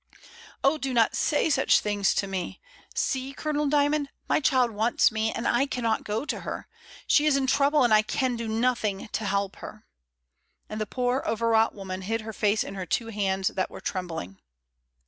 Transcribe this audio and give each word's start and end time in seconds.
"Oh! 0.63 0.79
do 0.79 0.95
not 0.95 1.13
say 1.13 1.47
such 1.51 1.77
things 1.79 2.15
to 2.15 2.25
me. 2.25 2.59
See, 2.95 3.33
Colonel 3.33 3.67
Djrmond, 3.67 4.07
my 4.27 4.39
child 4.39 4.71
wants 4.71 5.11
me, 5.11 5.31
and 5.31 5.47
I 5.47 5.67
cannot 5.67 6.03
go 6.03 6.25
to 6.25 6.39
her, 6.39 6.67
she 7.05 7.27
is 7.27 7.37
in 7.37 7.45
trouble 7.45 7.83
and 7.83 7.93
I 7.93 8.01
can 8.01 8.35
do 8.35 8.47
nothing 8.47 9.09
to 9.09 9.25
help 9.25 9.57
her;" 9.57 9.85
and 10.67 10.81
the 10.81 10.87
poor 10.87 11.21
over 11.27 11.49
wrought 11.49 11.75
woman 11.75 12.01
hid 12.01 12.21
her 12.21 12.33
face 12.33 12.63
in 12.63 12.73
her 12.73 12.87
two 12.87 13.09
hands 13.09 13.49
that 13.49 13.69
were 13.69 13.79
trembling. 13.79 14.39